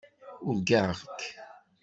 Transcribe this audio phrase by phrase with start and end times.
[0.47, 1.19] Urgaɣ-k.